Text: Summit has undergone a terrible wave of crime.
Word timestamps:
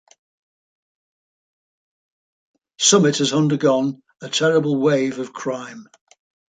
Summit 2.79 3.19
has 3.19 3.33
undergone 3.33 4.01
a 4.19 4.29
terrible 4.29 4.77
wave 4.81 5.19
of 5.19 5.31
crime. 5.31 5.85